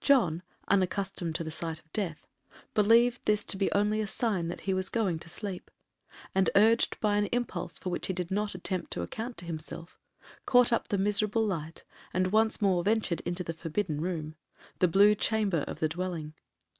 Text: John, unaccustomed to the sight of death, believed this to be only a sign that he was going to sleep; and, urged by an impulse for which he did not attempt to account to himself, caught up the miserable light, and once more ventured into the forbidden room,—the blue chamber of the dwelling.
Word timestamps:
John, 0.00 0.44
unaccustomed 0.68 1.34
to 1.34 1.42
the 1.42 1.50
sight 1.50 1.80
of 1.80 1.92
death, 1.92 2.28
believed 2.74 3.22
this 3.24 3.44
to 3.46 3.56
be 3.56 3.72
only 3.72 4.00
a 4.00 4.06
sign 4.06 4.46
that 4.46 4.60
he 4.60 4.72
was 4.72 4.88
going 4.88 5.18
to 5.18 5.28
sleep; 5.28 5.68
and, 6.32 6.48
urged 6.54 7.00
by 7.00 7.16
an 7.16 7.26
impulse 7.32 7.76
for 7.76 7.90
which 7.90 8.06
he 8.06 8.12
did 8.12 8.30
not 8.30 8.54
attempt 8.54 8.92
to 8.92 9.02
account 9.02 9.36
to 9.38 9.44
himself, 9.46 9.98
caught 10.46 10.72
up 10.72 10.86
the 10.86 10.96
miserable 10.96 11.44
light, 11.44 11.82
and 12.12 12.28
once 12.28 12.62
more 12.62 12.84
ventured 12.84 13.18
into 13.22 13.42
the 13.42 13.52
forbidden 13.52 14.00
room,—the 14.00 14.86
blue 14.86 15.16
chamber 15.16 15.64
of 15.66 15.80
the 15.80 15.88
dwelling. 15.88 16.34